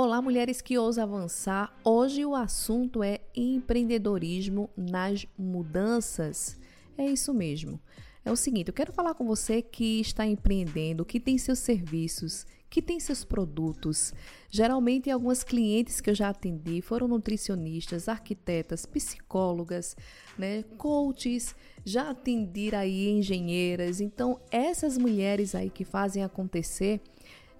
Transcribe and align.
Olá, 0.00 0.22
mulheres 0.22 0.62
que 0.62 0.78
ousam 0.78 1.02
avançar. 1.02 1.76
Hoje 1.82 2.24
o 2.24 2.32
assunto 2.32 3.02
é 3.02 3.18
empreendedorismo 3.34 4.70
nas 4.76 5.26
mudanças. 5.36 6.56
É 6.96 7.04
isso 7.04 7.34
mesmo. 7.34 7.80
É 8.24 8.30
o 8.30 8.36
seguinte, 8.36 8.68
eu 8.68 8.74
quero 8.74 8.92
falar 8.92 9.14
com 9.14 9.26
você 9.26 9.60
que 9.60 9.98
está 9.98 10.24
empreendendo, 10.24 11.04
que 11.04 11.18
tem 11.18 11.36
seus 11.36 11.58
serviços, 11.58 12.46
que 12.70 12.80
tem 12.80 13.00
seus 13.00 13.24
produtos. 13.24 14.14
Geralmente, 14.48 15.10
algumas 15.10 15.42
clientes 15.42 16.00
que 16.00 16.10
eu 16.10 16.14
já 16.14 16.28
atendi 16.28 16.80
foram 16.80 17.08
nutricionistas, 17.08 18.08
arquitetas, 18.08 18.86
psicólogas, 18.86 19.96
né, 20.38 20.62
coaches, 20.76 21.56
já 21.84 22.10
atendi 22.10 22.72
aí 22.72 23.08
engenheiras. 23.08 24.00
Então, 24.00 24.40
essas 24.48 24.96
mulheres 24.96 25.56
aí 25.56 25.68
que 25.68 25.84
fazem 25.84 26.22
acontecer, 26.22 27.00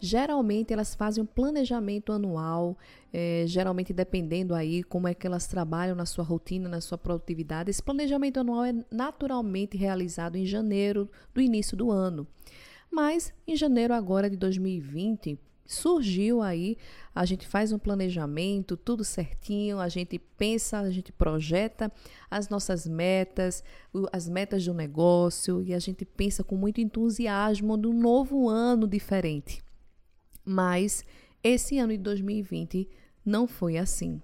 Geralmente 0.00 0.72
elas 0.72 0.94
fazem 0.94 1.22
um 1.22 1.26
planejamento 1.26 2.12
anual, 2.12 2.76
é, 3.12 3.44
geralmente 3.46 3.92
dependendo 3.92 4.54
aí 4.54 4.82
como 4.82 5.08
é 5.08 5.14
que 5.14 5.26
elas 5.26 5.46
trabalham 5.46 5.96
na 5.96 6.06
sua 6.06 6.24
rotina, 6.24 6.68
na 6.68 6.80
sua 6.80 6.96
produtividade. 6.96 7.70
Esse 7.70 7.82
planejamento 7.82 8.38
anual 8.38 8.64
é 8.64 8.74
naturalmente 8.90 9.76
realizado 9.76 10.36
em 10.36 10.46
janeiro 10.46 11.10
do 11.34 11.40
início 11.40 11.76
do 11.76 11.90
ano. 11.90 12.26
Mas 12.90 13.32
em 13.46 13.56
janeiro 13.56 13.92
agora 13.92 14.30
de 14.30 14.36
2020, 14.36 15.38
surgiu 15.68 16.40
aí, 16.40 16.78
a 17.14 17.26
gente 17.26 17.46
faz 17.46 17.72
um 17.72 17.78
planejamento, 17.78 18.76
tudo 18.76 19.04
certinho, 19.04 19.78
a 19.78 19.88
gente 19.88 20.18
pensa, 20.18 20.78
a 20.78 20.90
gente 20.90 21.12
projeta 21.12 21.92
as 22.30 22.48
nossas 22.48 22.86
metas, 22.86 23.62
as 24.10 24.28
metas 24.28 24.64
do 24.64 24.72
negócio 24.72 25.62
e 25.62 25.74
a 25.74 25.78
gente 25.78 26.04
pensa 26.06 26.42
com 26.42 26.56
muito 26.56 26.80
entusiasmo 26.80 27.76
no 27.76 27.92
novo 27.92 28.48
ano 28.48 28.86
diferente. 28.86 29.62
Mas 30.48 31.04
esse 31.44 31.78
ano 31.78 31.92
de 31.92 31.98
2020 31.98 32.88
não 33.22 33.46
foi 33.46 33.76
assim. 33.76 34.22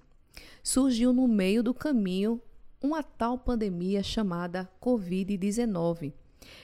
Surgiu 0.63 1.13
no 1.13 1.27
meio 1.27 1.61
do 1.61 1.71
caminho 1.71 2.41
uma 2.81 3.03
tal 3.03 3.37
pandemia 3.37 4.01
chamada 4.01 4.67
Covid-19. 4.81 6.11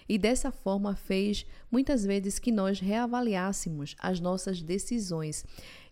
E 0.09 0.17
dessa 0.17 0.51
forma 0.51 0.95
fez 0.95 1.45
muitas 1.69 2.03
vezes 2.03 2.39
que 2.39 2.51
nós 2.51 2.79
reavaliássemos 2.79 3.95
as 3.99 4.19
nossas 4.19 4.63
decisões. 4.63 5.45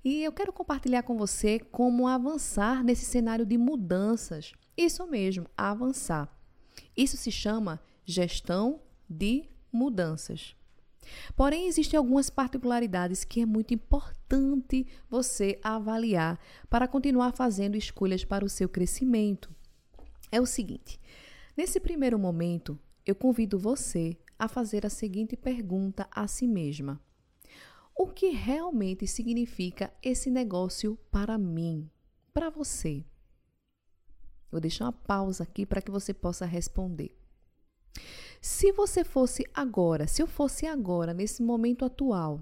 E 0.04 0.24
eu 0.24 0.32
quero 0.32 0.52
compartilhar 0.52 1.04
com 1.04 1.16
você 1.16 1.60
como 1.60 2.08
avançar 2.08 2.84
nesse 2.84 3.06
cenário 3.06 3.46
de 3.46 3.58
mudanças. 3.58 4.52
Isso 4.76 5.06
mesmo, 5.06 5.46
avançar. 5.56 6.28
Isso 6.98 7.18
se 7.18 7.32
chama 7.32 7.80
gestão 8.04 8.82
de 9.08 9.48
mudanças. 9.72 10.56
Porém, 11.36 11.68
existem 11.68 11.98
algumas 11.98 12.30
particularidades 12.30 13.24
que 13.24 13.42
é 13.42 13.46
muito 13.46 13.74
importante 13.74 14.88
você 15.10 15.60
avaliar 15.64 16.40
para 16.70 16.88
continuar 16.88 17.32
fazendo 17.34 17.76
escolhas 17.76 18.24
para 18.24 18.46
o 18.46 18.50
seu 18.50 18.68
crescimento. 18.68 19.54
É 20.32 20.40
o 20.40 20.46
seguinte: 20.46 21.00
nesse 21.56 21.80
primeiro 21.80 22.20
momento, 22.20 22.78
eu 23.06 23.16
convido 23.16 23.58
você 23.58 24.18
a 24.38 24.48
fazer 24.48 24.86
a 24.86 24.90
seguinte 24.90 25.36
pergunta 25.36 26.08
a 26.12 26.28
si 26.28 26.48
mesma: 26.48 27.02
O 27.96 28.08
que 28.08 28.30
realmente 28.30 29.06
significa 29.08 29.94
esse 30.02 30.30
negócio 30.30 30.98
para 31.12 31.38
mim, 31.38 31.90
para 32.34 32.50
você? 32.50 33.04
Vou 34.52 34.60
deixar 34.60 34.86
uma 34.86 34.94
pausa 34.94 35.44
aqui 35.44 35.66
para 35.66 35.82
que 35.82 35.92
você 35.92 36.14
possa 36.14 36.46
responder. 36.46 37.16
Se 38.42 38.72
você 38.72 39.04
fosse 39.04 39.44
agora, 39.54 40.08
se 40.08 40.22
eu 40.22 40.28
fosse 40.28 40.66
agora, 40.66 41.14
nesse 41.14 41.44
momento 41.44 41.84
atual, 41.84 42.42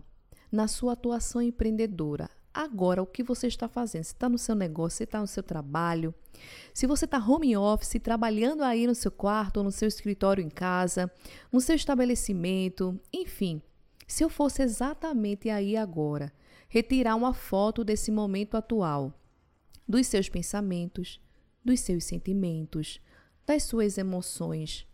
na 0.51 0.67
sua 0.67 0.93
atuação 0.93 1.41
empreendedora, 1.41 2.29
agora 2.53 3.01
o 3.01 3.07
que 3.07 3.23
você 3.23 3.47
está 3.47 3.67
fazendo? 3.67 4.03
Você 4.03 4.11
está 4.11 4.29
no 4.29 4.37
seu 4.37 4.53
negócio, 4.53 4.97
você 4.97 5.03
está 5.05 5.19
no 5.19 5.25
seu 5.25 5.41
trabalho. 5.41 6.13
Se 6.71 6.85
você 6.85 7.05
está 7.05 7.17
home 7.17 7.57
office, 7.57 7.99
trabalhando 8.01 8.63
aí 8.63 8.85
no 8.85 8.93
seu 8.93 9.09
quarto 9.09 9.63
no 9.63 9.71
seu 9.71 9.87
escritório 9.87 10.43
em 10.43 10.49
casa, 10.49 11.11
no 11.51 11.59
seu 11.59 11.75
estabelecimento, 11.75 12.99
enfim. 13.11 13.59
Se 14.07 14.23
eu 14.23 14.29
fosse 14.29 14.61
exatamente 14.61 15.49
aí 15.49 15.75
agora, 15.75 16.31
retirar 16.69 17.15
uma 17.15 17.33
foto 17.33 17.83
desse 17.83 18.11
momento 18.11 18.55
atual, 18.55 19.19
dos 19.87 20.05
seus 20.05 20.29
pensamentos, 20.29 21.19
dos 21.65 21.79
seus 21.79 22.03
sentimentos, 22.03 23.01
das 23.47 23.63
suas 23.63 23.97
emoções, 23.97 24.85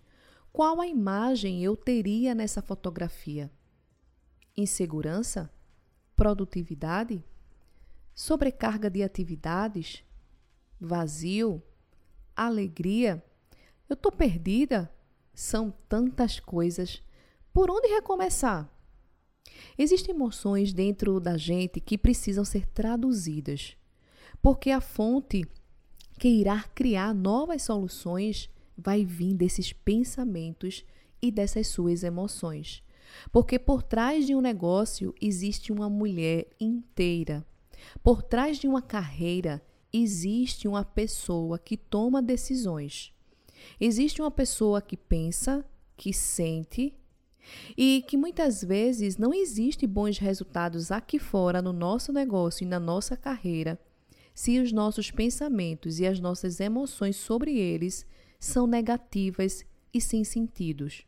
qual 0.54 0.80
a 0.80 0.88
imagem 0.88 1.64
eu 1.64 1.76
teria 1.76 2.36
nessa 2.36 2.62
fotografia? 2.62 3.52
Insegurança? 4.56 5.52
Produtividade? 6.16 7.26
Sobrecarga 8.14 8.88
de 8.88 9.02
atividades? 9.02 10.04
Vazio? 10.80 11.62
Alegria? 12.36 13.26
Eu 13.90 13.96
estou 13.96 14.12
perdida? 14.12 14.94
São 15.34 15.72
tantas 15.90 16.40
coisas. 16.40 17.02
Por 17.52 17.72
onde 17.72 17.88
recomeçar? 17.88 18.72
Existem 19.76 20.14
emoções 20.14 20.72
dentro 20.72 21.20
da 21.20 21.36
gente 21.36 21.80
que 21.80 21.98
precisam 21.98 22.46
ser 22.46 22.68
traduzidas, 22.68 23.76
porque 24.40 24.70
a 24.70 24.80
fonte 24.80 25.48
que 26.20 26.28
irá 26.28 26.64
criar 26.76 27.12
novas 27.14 27.64
soluções 27.64 28.53
vai 28.78 29.06
vir 29.06 29.34
desses 29.34 29.74
pensamentos 29.74 30.86
e 31.22 31.32
dessas 31.32 31.68
suas 31.68 32.04
emoções. 32.04 32.84
Porque 33.32 33.60
por 33.60 33.84
trás 33.84 34.26
de 34.26 34.36
um 34.36 34.42
negócio 34.42 35.14
existe 35.22 35.72
uma 35.72 35.90
mulher 35.90 36.48
inteira. 36.60 37.46
Por 38.04 38.24
trás 38.24 38.58
de 38.58 38.68
uma 38.68 38.82
carreira 38.82 39.62
existe 39.92 40.68
uma 40.68 40.84
pessoa 40.84 41.60
que 41.60 41.78
toma 41.78 42.22
decisões. 42.22 43.14
Existe 43.80 44.22
uma 44.22 44.32
pessoa 44.32 44.82
que 44.82 44.98
pensa, 44.98 45.66
que 45.96 46.12
sente 46.12 46.94
e 47.78 48.04
que 48.08 48.18
muitas 48.18 48.64
vezes 48.64 49.18
não 49.18 49.34
existe 49.34 49.86
bons 49.86 50.18
resultados 50.18 50.92
aqui 50.92 51.20
fora 51.20 51.62
no 51.62 51.74
nosso 51.74 52.12
negócio 52.12 52.64
e 52.64 52.68
na 52.68 52.80
nossa 52.80 53.16
carreira 53.16 53.80
se 54.34 54.60
os 54.60 54.72
nossos 54.72 55.12
pensamentos 55.12 56.00
e 56.00 56.08
as 56.08 56.20
nossas 56.20 56.60
emoções 56.60 57.16
sobre 57.16 57.58
eles 57.58 58.06
são 58.44 58.68
negativas 58.68 59.66
e 59.94 60.02
sem 60.02 60.24
sentidos. 60.24 61.06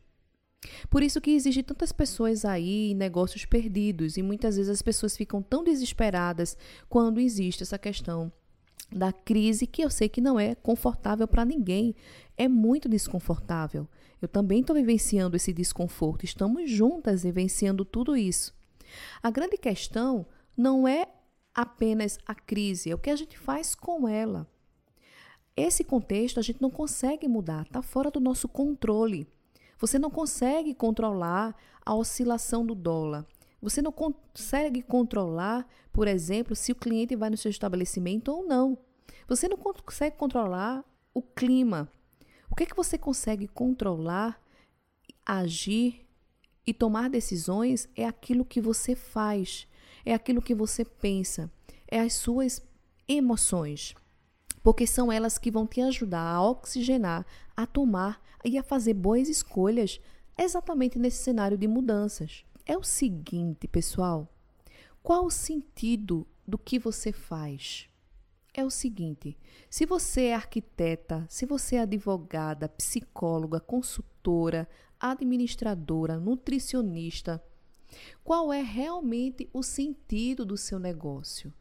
Por 0.88 1.02
isso 1.02 1.20
que 1.20 1.30
existe 1.30 1.62
tantas 1.62 1.92
pessoas 1.92 2.44
aí 2.44 2.94
negócios 2.94 3.44
perdidos 3.44 4.16
e 4.16 4.22
muitas 4.22 4.56
vezes 4.56 4.70
as 4.70 4.82
pessoas 4.82 5.16
ficam 5.16 5.42
tão 5.42 5.62
desesperadas 5.62 6.56
quando 6.88 7.20
existe 7.20 7.62
essa 7.62 7.78
questão 7.78 8.32
da 8.90 9.12
crise 9.12 9.66
que 9.66 9.82
eu 9.82 9.90
sei 9.90 10.08
que 10.08 10.20
não 10.20 10.40
é 10.40 10.54
confortável 10.54 11.28
para 11.28 11.44
ninguém, 11.44 11.94
é 12.36 12.48
muito 12.48 12.88
desconfortável. 12.88 13.86
Eu 14.22 14.28
também 14.28 14.60
estou 14.60 14.74
vivenciando 14.74 15.36
esse 15.36 15.52
desconforto, 15.52 16.24
estamos 16.24 16.70
juntas 16.70 17.22
vivenciando 17.22 17.84
tudo 17.84 18.16
isso. 18.16 18.54
A 19.22 19.30
grande 19.30 19.58
questão 19.58 20.26
não 20.56 20.88
é 20.88 21.06
apenas 21.54 22.18
a 22.26 22.34
crise, 22.34 22.90
é 22.90 22.94
o 22.94 22.98
que 22.98 23.10
a 23.10 23.16
gente 23.16 23.36
faz 23.36 23.74
com 23.74 24.08
ela. 24.08 24.48
Esse 25.56 25.82
contexto 25.82 26.38
a 26.38 26.42
gente 26.42 26.60
não 26.60 26.70
consegue 26.70 27.26
mudar, 27.26 27.62
está 27.62 27.80
fora 27.80 28.10
do 28.10 28.20
nosso 28.20 28.46
controle. 28.46 29.26
Você 29.78 29.98
não 29.98 30.10
consegue 30.10 30.74
controlar 30.74 31.56
a 31.84 31.94
oscilação 31.94 32.64
do 32.64 32.74
dólar. 32.74 33.26
Você 33.62 33.80
não 33.80 33.90
consegue 33.90 34.82
controlar, 34.82 35.66
por 35.90 36.06
exemplo, 36.06 36.54
se 36.54 36.72
o 36.72 36.76
cliente 36.76 37.16
vai 37.16 37.30
no 37.30 37.38
seu 37.38 37.50
estabelecimento 37.50 38.28
ou 38.30 38.46
não. 38.46 38.76
Você 39.26 39.48
não 39.48 39.56
consegue 39.56 40.16
controlar 40.16 40.84
o 41.14 41.22
clima. 41.22 41.90
O 42.50 42.54
que 42.54 42.64
é 42.64 42.66
que 42.66 42.76
você 42.76 42.98
consegue 42.98 43.48
controlar, 43.48 44.38
agir 45.24 46.06
e 46.66 46.74
tomar 46.74 47.08
decisões 47.08 47.88
é 47.96 48.04
aquilo 48.04 48.44
que 48.44 48.60
você 48.60 48.94
faz, 48.94 49.66
é 50.04 50.12
aquilo 50.12 50.42
que 50.42 50.54
você 50.54 50.84
pensa, 50.84 51.50
é 51.88 51.98
as 51.98 52.12
suas 52.12 52.62
emoções 53.08 53.94
porque 54.66 54.84
são 54.84 55.12
elas 55.12 55.38
que 55.38 55.48
vão 55.48 55.64
te 55.64 55.80
ajudar 55.80 56.26
a 56.26 56.42
oxigenar, 56.42 57.24
a 57.56 57.68
tomar 57.68 58.20
e 58.44 58.58
a 58.58 58.64
fazer 58.64 58.94
boas 58.94 59.28
escolhas 59.28 60.00
exatamente 60.36 60.98
nesse 60.98 61.22
cenário 61.22 61.56
de 61.56 61.68
mudanças. 61.68 62.44
É 62.66 62.76
o 62.76 62.82
seguinte, 62.82 63.68
pessoal: 63.68 64.28
qual 65.04 65.24
o 65.24 65.30
sentido 65.30 66.26
do 66.44 66.58
que 66.58 66.80
você 66.80 67.12
faz? 67.12 67.88
É 68.52 68.64
o 68.64 68.68
seguinte: 68.68 69.38
se 69.70 69.86
você 69.86 70.24
é 70.24 70.34
arquiteta, 70.34 71.24
se 71.28 71.46
você 71.46 71.76
é 71.76 71.82
advogada, 71.82 72.68
psicóloga, 72.68 73.60
consultora, 73.60 74.68
administradora, 74.98 76.18
nutricionista, 76.18 77.40
qual 78.24 78.52
é 78.52 78.62
realmente 78.62 79.48
o 79.52 79.62
sentido 79.62 80.44
do 80.44 80.56
seu 80.56 80.80
negócio? 80.80 81.54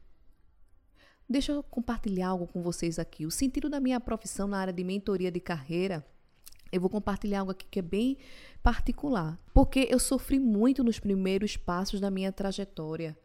Deixa 1.27 1.51
eu 1.51 1.63
compartilhar 1.63 2.29
algo 2.29 2.45
com 2.45 2.61
vocês 2.61 2.99
aqui. 2.99 3.25
O 3.25 3.31
sentido 3.31 3.67
da 3.67 3.79
minha 3.79 3.99
profissão 3.99 4.47
na 4.47 4.59
área 4.59 4.73
de 4.73 4.83
mentoria 4.83 5.31
de 5.31 5.39
carreira, 5.39 6.05
eu 6.71 6.79
vou 6.79 6.89
compartilhar 6.89 7.39
algo 7.39 7.51
aqui 7.51 7.65
que 7.69 7.79
é 7.79 7.81
bem 7.81 8.17
particular, 8.61 9.39
porque 9.53 9.87
eu 9.89 9.97
sofri 9.97 10.39
muito 10.39 10.83
nos 10.83 10.99
primeiros 10.99 11.57
passos 11.57 11.99
da 11.99 12.11
minha 12.11 12.31
trajetória. 12.31 13.17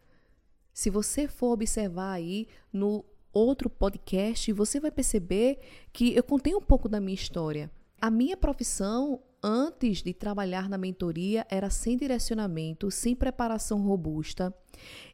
Se 0.72 0.88
você 0.88 1.28
for 1.28 1.52
observar 1.52 2.12
aí 2.12 2.46
no 2.72 3.04
outro 3.32 3.68
podcast, 3.68 4.50
você 4.52 4.80
vai 4.80 4.90
perceber 4.90 5.58
que 5.92 6.14
eu 6.14 6.22
contei 6.22 6.54
um 6.54 6.60
pouco 6.60 6.88
da 6.88 7.00
minha 7.00 7.14
história. 7.14 7.70
A 8.00 8.10
minha 8.10 8.36
profissão 8.36 9.20
antes 9.42 10.02
de 10.02 10.14
trabalhar 10.14 10.68
na 10.68 10.78
mentoria 10.78 11.46
era 11.50 11.68
sem 11.68 11.96
direcionamento, 11.96 12.90
sem 12.90 13.14
preparação 13.14 13.82
robusta. 13.82 14.54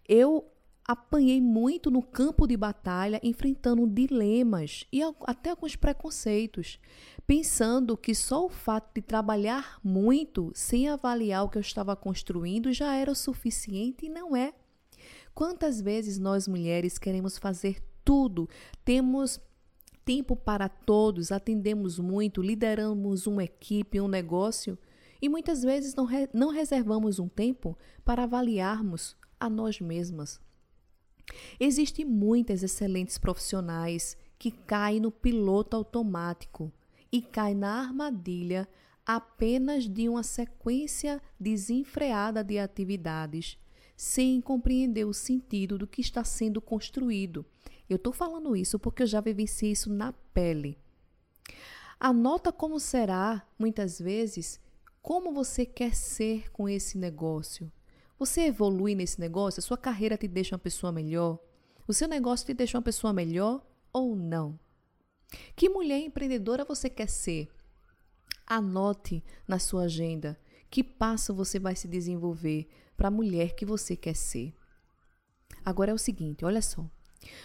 Eu 0.08 0.52
apanhei 0.86 1.40
muito 1.40 1.90
no 1.90 2.00
campo 2.00 2.46
de 2.46 2.56
batalha, 2.56 3.20
enfrentando 3.22 3.86
dilemas 3.86 4.86
e 4.92 5.00
até 5.22 5.50
alguns 5.50 5.74
preconceitos, 5.74 6.78
pensando 7.26 7.96
que 7.96 8.14
só 8.14 8.46
o 8.46 8.48
fato 8.48 8.94
de 8.94 9.02
trabalhar 9.02 9.80
muito 9.82 10.52
sem 10.54 10.88
avaliar 10.88 11.44
o 11.44 11.48
que 11.48 11.58
eu 11.58 11.62
estava 11.62 11.96
construindo 11.96 12.72
já 12.72 12.94
era 12.94 13.10
o 13.10 13.16
suficiente 13.16 14.06
e 14.06 14.08
não 14.08 14.36
é. 14.36 14.52
Quantas 15.34 15.80
vezes 15.80 16.18
nós 16.18 16.46
mulheres 16.46 16.98
queremos 16.98 17.36
fazer 17.36 17.82
tudo, 18.04 18.48
temos 18.84 19.40
tempo 20.04 20.36
para 20.36 20.68
todos, 20.68 21.32
atendemos 21.32 21.98
muito, 21.98 22.40
lideramos 22.40 23.26
uma 23.26 23.42
equipe, 23.42 24.00
um 24.00 24.06
negócio 24.06 24.78
e 25.20 25.28
muitas 25.28 25.62
vezes 25.62 25.96
não, 25.96 26.04
re 26.04 26.28
não 26.32 26.50
reservamos 26.50 27.18
um 27.18 27.28
tempo 27.28 27.76
para 28.04 28.22
avaliarmos 28.22 29.16
a 29.40 29.50
nós 29.50 29.80
mesmas. 29.80 30.40
Existem 31.58 32.04
muitas 32.04 32.62
excelentes 32.62 33.18
profissionais 33.18 34.16
que 34.38 34.50
caem 34.50 35.00
no 35.00 35.10
piloto 35.10 35.76
automático 35.76 36.72
e 37.10 37.22
caem 37.22 37.54
na 37.54 37.80
armadilha 37.80 38.68
apenas 39.04 39.88
de 39.88 40.08
uma 40.08 40.22
sequência 40.22 41.22
desenfreada 41.38 42.42
de 42.42 42.58
atividades, 42.58 43.56
sem 43.96 44.40
compreender 44.40 45.04
o 45.04 45.14
sentido 45.14 45.78
do 45.78 45.86
que 45.86 46.00
está 46.00 46.24
sendo 46.24 46.60
construído. 46.60 47.46
Eu 47.88 47.96
estou 47.96 48.12
falando 48.12 48.56
isso 48.56 48.78
porque 48.78 49.04
eu 49.04 49.06
já 49.06 49.20
vivenciei 49.20 49.72
isso 49.72 49.88
na 49.88 50.12
pele. 50.12 50.76
Anota 51.98 52.52
como 52.52 52.78
será, 52.80 53.46
muitas 53.58 53.98
vezes, 53.98 54.60
como 55.00 55.32
você 55.32 55.64
quer 55.64 55.94
ser 55.94 56.50
com 56.50 56.68
esse 56.68 56.98
negócio. 56.98 57.70
Você 58.18 58.42
evolui 58.46 58.94
nesse 58.94 59.20
negócio? 59.20 59.60
A 59.60 59.62
sua 59.62 59.76
carreira 59.76 60.16
te 60.16 60.26
deixa 60.26 60.54
uma 60.54 60.60
pessoa 60.60 60.90
melhor? 60.90 61.38
O 61.86 61.92
seu 61.92 62.08
negócio 62.08 62.46
te 62.46 62.54
deixa 62.54 62.78
uma 62.78 62.82
pessoa 62.82 63.12
melhor 63.12 63.64
ou 63.92 64.16
não? 64.16 64.58
Que 65.54 65.68
mulher 65.68 66.00
empreendedora 66.00 66.64
você 66.64 66.88
quer 66.88 67.08
ser? 67.08 67.48
Anote 68.46 69.22
na 69.46 69.58
sua 69.58 69.82
agenda 69.84 70.38
que 70.70 70.82
passo 70.82 71.34
você 71.34 71.58
vai 71.58 71.76
se 71.76 71.86
desenvolver 71.86 72.66
para 72.96 73.08
a 73.08 73.10
mulher 73.10 73.54
que 73.54 73.64
você 73.64 73.94
quer 73.94 74.14
ser. 74.14 74.54
Agora 75.64 75.90
é 75.90 75.94
o 75.94 75.98
seguinte, 75.98 76.44
olha 76.44 76.62
só. 76.62 76.88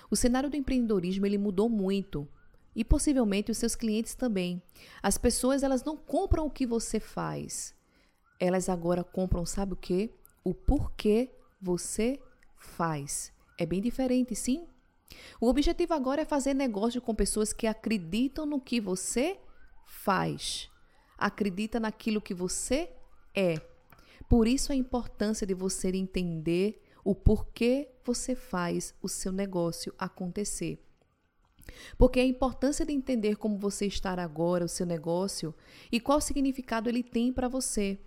O 0.10 0.16
cenário 0.16 0.50
do 0.50 0.56
empreendedorismo 0.56 1.26
ele 1.26 1.38
mudou 1.38 1.68
muito 1.70 2.28
e 2.76 2.86
possivelmente 2.86 3.52
os 3.52 3.58
seus 3.58 3.76
clientes 3.76 4.16
também. 4.16 4.62
As 5.02 5.18
pessoas 5.18 5.64
elas 5.64 5.84
não 5.84 5.98
compram 5.98 6.46
o 6.46 6.52
que 6.52 6.66
você 6.66 7.00
faz. 7.00 7.76
Elas 8.40 8.70
agora 8.70 9.04
compram, 9.04 9.46
sabe 9.46 9.74
o 9.74 9.78
quê? 9.78 10.14
O 10.44 10.54
porquê 10.54 11.30
você 11.62 12.20
faz. 12.58 13.32
É 13.58 13.66
bem 13.66 13.82
diferente, 13.82 14.36
sim? 14.36 14.68
O 15.40 15.48
objetivo 15.48 15.94
agora 15.94 16.22
é 16.22 16.26
fazer 16.26 16.54
negócio 16.54 17.02
com 17.02 17.14
pessoas 17.14 17.54
que 17.54 17.68
acreditam 17.68 18.46
no 18.46 18.60
que 18.60 18.80
você 18.80 19.40
faz, 19.86 20.70
acredita 21.18 21.80
naquilo 21.80 22.22
que 22.22 22.34
você 22.34 22.90
é. 23.36 23.62
Por 24.30 24.48
isso 24.48 24.72
a 24.72 24.76
importância 24.76 25.46
de 25.46 25.54
você 25.54 25.90
entender 25.90 26.82
o 27.04 27.14
porquê 27.14 27.90
você 28.04 28.36
faz 28.36 28.94
o 29.02 29.10
seu 29.10 29.32
negócio 29.32 29.94
acontecer. 29.98 30.80
Porque 31.98 32.20
a 32.20 32.26
importância 32.26 32.86
de 32.86 32.94
entender 32.94 33.36
como 33.36 33.58
você 33.58 33.86
está 33.86 34.14
agora, 34.14 34.66
o 34.66 34.70
seu 34.70 34.86
negócio, 34.86 35.54
e 35.92 36.00
qual 36.00 36.22
significado 36.22 36.90
ele 36.90 37.04
tem 37.04 37.32
para 37.32 37.48
você. 37.48 38.00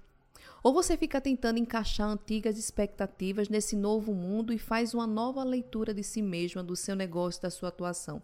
Ou 0.65 0.73
você 0.73 0.97
fica 0.97 1.21
tentando 1.21 1.59
encaixar 1.59 2.09
antigas 2.09 2.57
expectativas 2.57 3.51
nesse 3.51 3.77
novo 3.77 4.15
mundo 4.15 4.51
e 4.51 4.59
faz 4.59 4.95
uma 4.95 5.07
nova 5.07 5.45
leitura 5.45 5.93
de 5.93 6.03
si 6.03 6.23
mesma, 6.23 6.65
do 6.65 6.75
seu 6.75 6.97
negócio, 6.97 7.43
da 7.43 7.51
sua 7.51 7.69
atuação. 7.69 8.23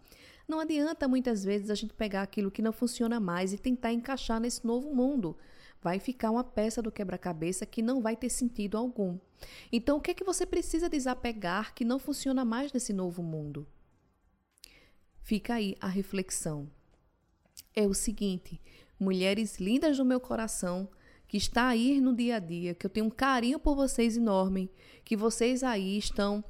Não 0.49 0.59
adianta 0.59 1.07
muitas 1.07 1.45
vezes 1.45 1.69
a 1.69 1.75
gente 1.75 1.93
pegar 1.93 2.23
aquilo 2.23 2.51
que 2.51 2.63
não 2.63 2.73
funciona 2.73 3.21
mais 3.21 3.53
e 3.53 3.59
tentar 3.59 3.93
encaixar 3.93 4.41
nesse 4.41 4.67
novo 4.67 4.95
mundo. 4.95 5.37
Vai 5.83 6.01
ficar 6.01 6.31
uma 6.31 6.43
peça 6.43 6.81
do 6.81 6.91
quebra-cabeça 6.91 7.67
que 7.67 7.83
não 7.83 8.01
vai 8.01 8.17
ter 8.17 8.31
sentido 8.31 8.79
algum. 8.79 9.19
Então, 9.71 9.99
o 9.99 10.01
que 10.01 10.13
é 10.13 10.15
que 10.15 10.25
você 10.25 10.47
precisa 10.47 10.89
desapegar 10.89 11.75
que 11.75 11.85
não 11.85 11.99
funciona 11.99 12.43
mais 12.43 12.73
nesse 12.73 12.95
novo 12.95 13.23
mundo? 13.23 13.67
Fica 15.21 15.55
aí 15.55 15.77
a 15.79 15.89
reflexão. 15.89 16.71
É 17.77 17.87
o 17.87 17.93
seguinte: 17.93 18.59
mulheres 18.99 19.61
lindas 19.61 19.99
do 19.99 20.07
meu 20.07 20.19
coração, 20.19 20.89
que 21.31 21.37
está 21.37 21.69
aí 21.69 22.01
no 22.01 22.13
dia 22.13 22.37
a 22.37 22.39
dia, 22.41 22.75
que 22.75 22.85
eu 22.85 22.91
tenho 22.91 23.07
um 23.07 23.11
carinho 23.11 23.61
por 23.61 23.77
vocês 23.77 24.17
enorme, 24.17 24.69
que 25.05 25.17
vocês 25.17 25.63
aí 25.63 25.97
estão 25.97 26.43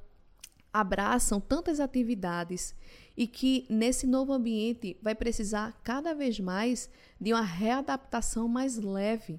abraçam 0.72 1.38
tantas 1.38 1.80
atividades 1.80 2.74
e 3.14 3.26
que 3.26 3.66
nesse 3.68 4.06
novo 4.06 4.32
ambiente 4.32 4.96
vai 5.02 5.14
precisar 5.14 5.78
cada 5.84 6.14
vez 6.14 6.40
mais 6.40 6.88
de 7.20 7.30
uma 7.30 7.42
readaptação 7.42 8.48
mais 8.48 8.78
leve, 8.78 9.38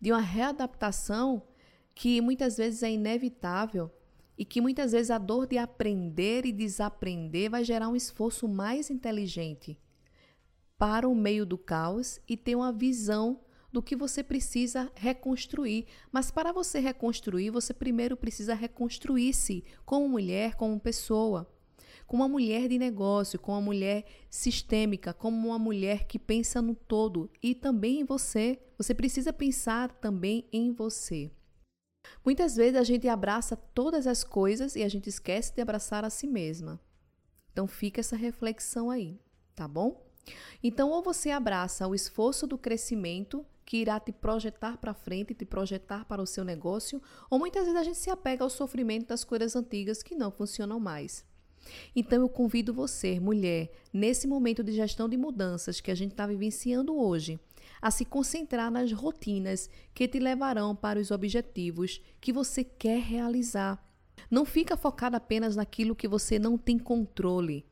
de 0.00 0.12
uma 0.12 0.20
readaptação 0.20 1.42
que 1.92 2.20
muitas 2.20 2.56
vezes 2.56 2.84
é 2.84 2.92
inevitável 2.92 3.90
e 4.38 4.44
que 4.44 4.60
muitas 4.60 4.92
vezes 4.92 5.10
a 5.10 5.18
dor 5.18 5.48
de 5.48 5.58
aprender 5.58 6.46
e 6.46 6.52
desaprender 6.52 7.50
vai 7.50 7.64
gerar 7.64 7.88
um 7.88 7.96
esforço 7.96 8.46
mais 8.46 8.90
inteligente 8.90 9.76
para 10.78 11.08
o 11.08 11.16
meio 11.16 11.44
do 11.44 11.58
caos 11.58 12.20
e 12.28 12.36
ter 12.36 12.54
uma 12.54 12.72
visão 12.72 13.40
do 13.78 13.82
que 13.82 13.94
você 13.94 14.24
precisa 14.24 14.90
reconstruir. 14.96 15.86
Mas 16.10 16.32
para 16.32 16.50
você 16.50 16.80
reconstruir, 16.80 17.50
você 17.50 17.72
primeiro 17.72 18.16
precisa 18.16 18.52
reconstruir-se 18.52 19.62
como 19.86 20.08
mulher, 20.08 20.56
como 20.56 20.80
pessoa. 20.80 21.48
Como 22.04 22.24
uma 22.24 22.28
mulher 22.28 22.68
de 22.68 22.76
negócio, 22.76 23.38
como 23.38 23.56
uma 23.56 23.66
mulher 23.66 24.04
sistêmica, 24.28 25.14
como 25.14 25.46
uma 25.46 25.60
mulher 25.60 26.08
que 26.08 26.18
pensa 26.18 26.60
no 26.60 26.74
todo 26.74 27.30
e 27.40 27.54
também 27.54 28.00
em 28.00 28.04
você. 28.04 28.58
Você 28.76 28.92
precisa 28.92 29.32
pensar 29.32 29.92
também 30.00 30.48
em 30.52 30.72
você. 30.72 31.30
Muitas 32.24 32.56
vezes 32.56 32.80
a 32.80 32.82
gente 32.82 33.06
abraça 33.06 33.54
todas 33.54 34.08
as 34.08 34.24
coisas 34.24 34.74
e 34.74 34.82
a 34.82 34.88
gente 34.88 35.08
esquece 35.08 35.54
de 35.54 35.62
abraçar 35.62 36.04
a 36.04 36.10
si 36.10 36.26
mesma. 36.26 36.80
Então 37.52 37.68
fica 37.68 38.00
essa 38.00 38.16
reflexão 38.16 38.90
aí, 38.90 39.20
tá 39.54 39.68
bom? 39.68 40.04
Então, 40.62 40.90
ou 40.90 41.02
você 41.02 41.30
abraça 41.30 41.86
o 41.86 41.94
esforço 41.94 42.46
do 42.46 42.58
crescimento 42.58 43.46
que 43.68 43.76
irá 43.76 44.00
te 44.00 44.12
projetar 44.12 44.78
para 44.78 44.94
frente, 44.94 45.34
te 45.34 45.44
projetar 45.44 46.06
para 46.06 46.22
o 46.22 46.26
seu 46.26 46.42
negócio, 46.42 47.02
ou 47.28 47.38
muitas 47.38 47.64
vezes 47.64 47.78
a 47.78 47.84
gente 47.84 47.98
se 47.98 48.08
apega 48.08 48.42
ao 48.42 48.48
sofrimento 48.48 49.08
das 49.08 49.24
coisas 49.24 49.54
antigas 49.54 50.02
que 50.02 50.14
não 50.14 50.30
funcionam 50.30 50.80
mais. 50.80 51.22
Então 51.94 52.22
eu 52.22 52.30
convido 52.30 52.72
você, 52.72 53.20
mulher, 53.20 53.70
nesse 53.92 54.26
momento 54.26 54.64
de 54.64 54.72
gestão 54.72 55.06
de 55.06 55.18
mudanças 55.18 55.82
que 55.82 55.90
a 55.90 55.94
gente 55.94 56.12
está 56.12 56.26
vivenciando 56.26 56.98
hoje, 56.98 57.38
a 57.82 57.90
se 57.90 58.06
concentrar 58.06 58.70
nas 58.70 58.90
rotinas 58.90 59.68
que 59.92 60.08
te 60.08 60.18
levarão 60.18 60.74
para 60.74 60.98
os 60.98 61.10
objetivos 61.10 62.00
que 62.22 62.32
você 62.32 62.64
quer 62.64 63.02
realizar. 63.02 63.86
Não 64.30 64.46
fica 64.46 64.78
focada 64.78 65.18
apenas 65.18 65.56
naquilo 65.56 65.94
que 65.94 66.08
você 66.08 66.38
não 66.38 66.56
tem 66.56 66.78
controle. 66.78 67.66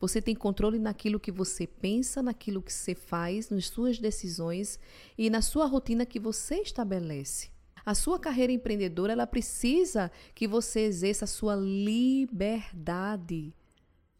Você 0.00 0.22
tem 0.22 0.34
controle 0.34 0.78
naquilo 0.78 1.20
que 1.20 1.30
você 1.30 1.66
pensa, 1.66 2.22
naquilo 2.22 2.62
que 2.62 2.72
você 2.72 2.94
faz, 2.94 3.50
nas 3.50 3.66
suas 3.66 3.98
decisões 3.98 4.78
e 5.16 5.28
na 5.28 5.42
sua 5.42 5.66
rotina 5.66 6.06
que 6.06 6.18
você 6.18 6.56
estabelece. 6.56 7.50
A 7.84 7.94
sua 7.94 8.18
carreira 8.18 8.52
empreendedora, 8.52 9.12
ela 9.12 9.26
precisa 9.26 10.10
que 10.34 10.48
você 10.48 10.80
exerça 10.80 11.26
a 11.26 11.28
sua 11.28 11.54
liberdade. 11.54 13.54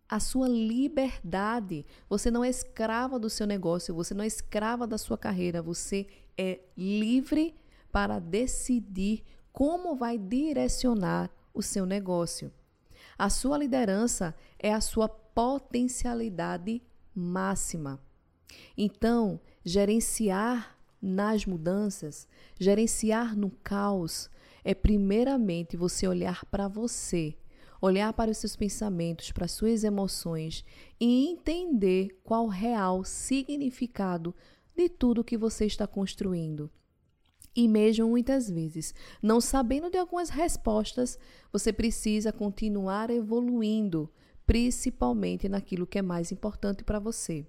A 0.08 0.20
sua 0.20 0.48
liberdade. 0.48 1.86
Você 2.08 2.30
não 2.30 2.44
é 2.44 2.50
escrava 2.50 3.18
do 3.18 3.30
seu 3.30 3.46
negócio, 3.46 3.94
você 3.94 4.12
não 4.12 4.24
é 4.24 4.26
escrava 4.26 4.86
da 4.86 4.98
sua 4.98 5.16
carreira, 5.16 5.62
você 5.62 6.06
é 6.36 6.60
livre 6.76 7.54
para 7.90 8.18
decidir 8.18 9.22
como 9.52 9.94
vai 9.94 10.18
direcionar 10.18 11.30
o 11.54 11.62
seu 11.62 11.86
negócio. 11.86 12.52
A 13.18 13.28
sua 13.28 13.58
liderança 13.58 14.34
é 14.58 14.72
a 14.72 14.80
sua 14.80 15.08
potencialidade 15.34 16.82
máxima. 17.14 18.00
Então, 18.76 19.40
gerenciar 19.64 20.78
nas 21.00 21.46
mudanças, 21.46 22.28
gerenciar 22.58 23.36
no 23.36 23.50
caos, 23.62 24.28
é 24.62 24.74
primeiramente 24.74 25.76
você 25.76 26.06
olhar 26.06 26.44
para 26.46 26.68
você, 26.68 27.36
olhar 27.80 28.12
para 28.12 28.30
os 28.30 28.38
seus 28.38 28.56
pensamentos, 28.56 29.32
para 29.32 29.46
as 29.46 29.52
suas 29.52 29.84
emoções 29.84 30.64
e 31.00 31.28
entender 31.28 32.20
qual 32.22 32.44
o 32.44 32.48
real 32.48 33.04
significado 33.04 34.34
de 34.76 34.88
tudo 34.88 35.24
que 35.24 35.36
você 35.36 35.64
está 35.64 35.86
construindo. 35.86 36.70
E 37.54 37.66
mesmo 37.66 38.08
muitas 38.08 38.48
vezes, 38.48 38.94
não 39.20 39.40
sabendo 39.40 39.90
de 39.90 39.98
algumas 39.98 40.28
respostas, 40.28 41.18
você 41.52 41.72
precisa 41.72 42.32
continuar 42.32 43.10
evoluindo, 43.10 44.08
principalmente 44.50 45.48
naquilo 45.48 45.86
que 45.86 45.96
é 45.96 46.02
mais 46.02 46.32
importante 46.32 46.82
para 46.82 46.98
você. 46.98 47.46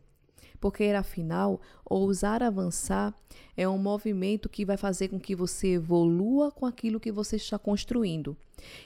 Porque 0.59 0.83
afinal, 0.83 1.59
ousar 1.83 2.43
avançar 2.43 3.11
é 3.57 3.67
um 3.67 3.79
movimento 3.79 4.47
que 4.47 4.63
vai 4.63 4.77
fazer 4.77 5.07
com 5.07 5.19
que 5.19 5.35
você 5.35 5.69
evolua 5.69 6.51
com 6.51 6.63
aquilo 6.63 6.99
que 6.99 7.11
você 7.11 7.37
está 7.37 7.57
construindo. 7.57 8.37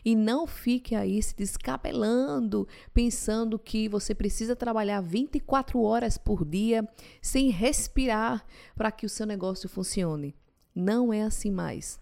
E 0.06 0.16
não 0.16 0.48
fique 0.48 0.96
aí 0.96 1.22
se 1.22 1.36
descabelando, 1.36 2.66
pensando 2.94 3.60
que 3.60 3.90
você 3.90 4.16
precisa 4.16 4.56
trabalhar 4.56 5.02
24 5.02 5.82
horas 5.82 6.18
por 6.18 6.46
dia 6.46 6.88
sem 7.22 7.50
respirar 7.50 8.46
para 8.78 8.94
que 8.94 9.06
o 9.06 9.10
seu 9.10 9.26
negócio 9.26 9.68
funcione. 9.68 10.34
Não 10.74 11.12
é 11.12 11.22
assim 11.22 11.52
mais. 11.52 12.00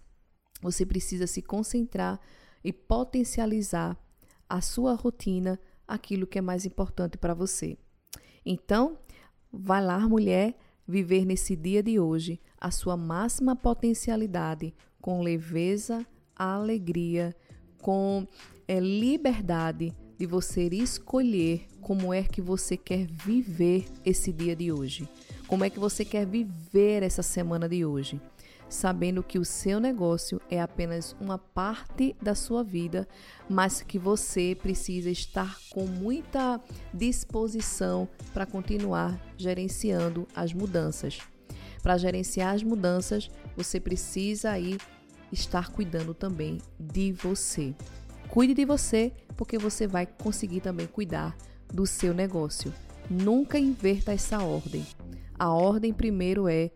Você 0.62 0.86
precisa 0.86 1.26
se 1.26 1.42
concentrar 1.42 2.20
e 2.62 2.72
potencializar 2.72 3.98
a 4.48 4.60
sua 4.60 4.94
rotina, 4.94 5.58
aquilo 5.86 6.26
que 6.26 6.38
é 6.38 6.42
mais 6.42 6.64
importante 6.64 7.18
para 7.18 7.34
você. 7.34 7.76
Então, 8.44 8.98
vai 9.52 9.82
lá, 9.82 9.98
mulher, 10.08 10.56
viver 10.86 11.24
nesse 11.24 11.56
dia 11.56 11.82
de 11.82 11.98
hoje 11.98 12.40
a 12.60 12.70
sua 12.70 12.96
máxima 12.96 13.56
potencialidade 13.56 14.74
com 15.00 15.22
leveza, 15.22 16.06
alegria, 16.36 17.34
com 17.78 18.26
é, 18.66 18.80
liberdade 18.80 19.94
de 20.18 20.26
você 20.26 20.68
escolher 20.68 21.66
como 21.80 22.14
é 22.14 22.22
que 22.22 22.40
você 22.40 22.76
quer 22.76 23.06
viver 23.06 23.84
esse 24.04 24.32
dia 24.32 24.56
de 24.56 24.72
hoje. 24.72 25.08
Como 25.46 25.64
é 25.64 25.70
que 25.70 25.78
você 25.78 26.04
quer 26.04 26.24
viver 26.26 27.02
essa 27.02 27.22
semana 27.22 27.68
de 27.68 27.84
hoje? 27.84 28.20
Sabendo 28.68 29.22
que 29.22 29.38
o 29.38 29.44
seu 29.44 29.78
negócio 29.78 30.40
é 30.50 30.60
apenas 30.60 31.14
uma 31.20 31.38
parte 31.38 32.16
da 32.20 32.34
sua 32.34 32.62
vida, 32.62 33.06
mas 33.48 33.82
que 33.82 33.98
você 33.98 34.56
precisa 34.60 35.10
estar 35.10 35.58
com 35.70 35.86
muita 35.86 36.60
disposição 36.92 38.08
para 38.32 38.46
continuar 38.46 39.20
gerenciando 39.36 40.26
as 40.34 40.52
mudanças. 40.52 41.18
Para 41.82 41.98
gerenciar 41.98 42.54
as 42.54 42.62
mudanças, 42.62 43.30
você 43.56 43.78
precisa 43.78 44.50
aí 44.50 44.78
estar 45.30 45.70
cuidando 45.70 46.14
também 46.14 46.58
de 46.78 47.12
você. 47.12 47.74
Cuide 48.28 48.54
de 48.54 48.64
você, 48.64 49.12
porque 49.36 49.58
você 49.58 49.86
vai 49.86 50.06
conseguir 50.06 50.60
também 50.60 50.86
cuidar 50.86 51.36
do 51.72 51.86
seu 51.86 52.14
negócio. 52.14 52.72
Nunca 53.10 53.58
inverta 53.58 54.12
essa 54.12 54.42
ordem. 54.42 54.86
A 55.38 55.52
ordem 55.52 55.92
primeiro 55.92 56.48
é 56.48 56.70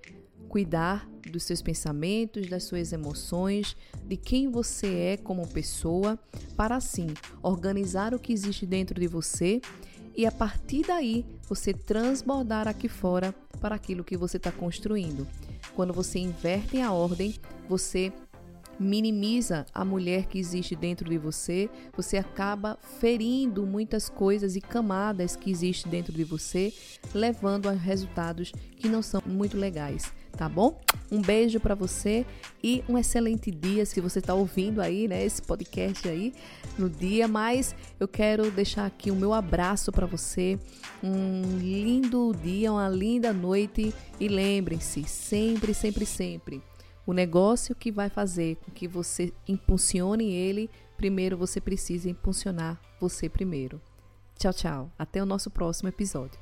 cuidar 0.48 1.08
dos 1.30 1.44
seus 1.44 1.60
pensamentos, 1.60 2.48
das 2.48 2.64
suas 2.64 2.92
emoções, 2.92 3.76
de 4.04 4.16
quem 4.16 4.50
você 4.50 4.94
é 4.94 5.16
como 5.16 5.46
pessoa, 5.46 6.18
para 6.56 6.76
assim 6.76 7.08
organizar 7.42 8.14
o 8.14 8.18
que 8.18 8.32
existe 8.32 8.64
dentro 8.66 8.98
de 8.98 9.06
você 9.06 9.60
e 10.16 10.26
a 10.26 10.32
partir 10.32 10.84
daí 10.86 11.24
você 11.48 11.72
transbordar 11.72 12.66
aqui 12.66 12.88
fora 12.88 13.32
para 13.60 13.76
aquilo 13.76 14.02
que 14.02 14.16
você 14.16 14.36
está 14.36 14.50
construindo. 14.50 15.26
Quando 15.76 15.92
você 15.92 16.18
inverte 16.18 16.80
a 16.80 16.92
ordem, 16.92 17.34
você 17.68 18.12
minimiza 18.78 19.66
a 19.74 19.84
mulher 19.84 20.26
que 20.26 20.38
existe 20.38 20.76
dentro 20.76 21.08
de 21.08 21.18
você, 21.18 21.68
você 21.96 22.16
acaba 22.16 22.78
ferindo 23.00 23.66
muitas 23.66 24.08
coisas 24.08 24.56
e 24.56 24.60
camadas 24.60 25.34
que 25.34 25.50
existem 25.50 25.90
dentro 25.90 26.12
de 26.12 26.24
você, 26.24 26.72
levando 27.14 27.68
a 27.68 27.72
resultados 27.72 28.52
que 28.76 28.88
não 28.88 29.02
são 29.02 29.22
muito 29.26 29.56
legais, 29.56 30.12
tá 30.37 30.49
bom? 30.49 30.80
Um 31.11 31.20
beijo 31.20 31.58
para 31.61 31.75
você 31.75 32.26
e 32.62 32.82
um 32.88 32.99
excelente 32.99 33.50
dia 33.50 33.87
se 33.87 34.00
você 34.00 34.18
está 34.18 34.35
ouvindo 34.35 34.80
aí, 34.80 35.08
né, 35.08 35.25
esse 35.25 35.40
podcast 35.42 36.08
aí 36.08 36.32
no 36.78 36.88
dia, 36.88 37.26
mas 37.26 37.75
eu 37.99 38.06
quero 38.06 38.50
deixar 38.50 38.87
aqui 38.87 39.11
o 39.11 39.16
meu 39.16 39.32
abraço 39.32 39.90
para 39.90 40.06
você. 40.06 40.58
Um 41.02 41.58
lindo 41.58 42.35
dia, 42.42 42.73
uma 42.73 42.88
linda 42.88 43.32
noite 43.32 43.94
e 44.20 44.28
lembrem-se, 44.28 45.04
sempre, 45.04 45.73
sempre, 45.73 46.04
sempre 46.04 46.62
o 47.08 47.14
negócio 47.14 47.75
que 47.75 47.90
vai 47.90 48.11
fazer 48.11 48.56
com 48.56 48.70
que 48.70 48.87
você 48.87 49.32
impulsione 49.49 50.30
ele, 50.30 50.68
primeiro 50.94 51.38
você 51.38 51.58
precisa 51.58 52.11
impulsionar 52.11 52.78
você 53.00 53.30
primeiro. 53.30 53.80
Tchau, 54.38 54.52
tchau. 54.52 54.92
Até 54.99 55.23
o 55.23 55.26
nosso 55.26 55.50
próximo 55.50 55.88
episódio. 55.88 56.38